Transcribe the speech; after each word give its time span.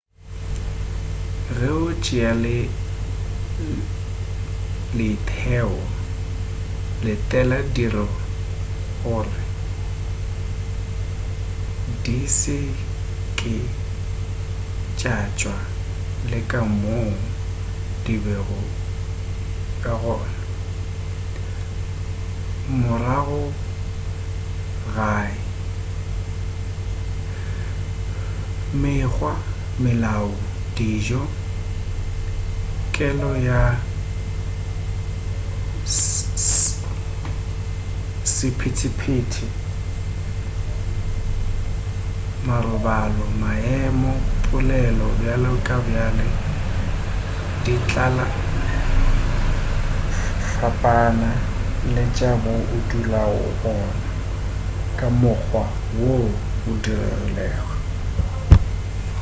ge 1.57 1.69
o 1.81 1.81
tšea 2.03 2.31
leeteo 4.97 5.73
letela 7.05 7.57
dilo 7.75 8.05
gore 9.03 9.41
di 12.03 12.17
se 12.39 12.59
ke 13.39 13.55
tša 14.97 15.15
tswana 15.37 15.69
le 16.29 16.39
ka 16.51 16.59
moo 16.81 17.13
di 18.03 18.15
bego 18.23 18.59
ka 19.83 19.93
gona 20.01 20.35
morago 22.79 23.41
gae 24.95 25.29
mekgwa 28.81 29.33
melao 29.83 30.29
dijo 30.77 31.21
kelo 32.95 33.31
ya 33.47 33.61
sephetephete 38.35 39.45
marobalo 42.47 43.25
maemo 43.41 44.11
polelo 44.47 45.07
bjale 45.19 45.43
le 45.43 45.55
bjale 45.87 46.27
di 47.63 47.75
tla 47.89 48.07
fapana 50.53 51.29
le 51.93 52.03
tša 52.15 52.31
mo 52.43 52.53
o 52.75 52.77
dulago 52.89 53.43
gona 53.61 53.97
ka 54.97 55.07
mokgwa 55.21 55.63
wo 55.97 56.15
o 56.69 56.71
rilego 56.85 57.73